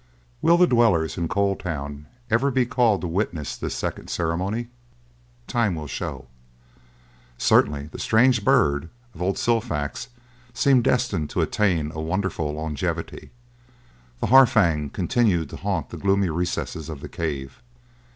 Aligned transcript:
Will 0.41 0.57
the 0.57 0.65
dwellers 0.65 1.15
in 1.15 1.27
Coal 1.27 1.55
Town 1.55 2.07
ever 2.31 2.49
be 2.49 2.65
called 2.65 3.01
to 3.01 3.07
witness 3.07 3.55
this 3.55 3.75
second 3.75 4.09
ceremony? 4.09 4.69
Time 5.45 5.75
will 5.75 5.85
show. 5.85 6.25
Certainly 7.37 7.89
the 7.91 7.99
strange 7.99 8.43
bird 8.43 8.89
of 9.13 9.21
old 9.21 9.37
Silfax 9.37 10.07
seemed 10.55 10.85
destined 10.85 11.29
to 11.29 11.41
attain 11.41 11.91
a 11.93 12.01
wonderful 12.01 12.51
longevity. 12.51 13.29
The 14.21 14.27
Harfang 14.33 14.89
continued 14.91 15.51
to 15.51 15.57
haunt 15.57 15.91
the 15.91 15.97
gloomy 15.97 16.31
recesses 16.31 16.89
of 16.89 17.01
the 17.01 17.07
cave. 17.07 17.61